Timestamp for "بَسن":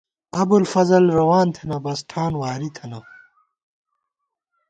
1.83-2.03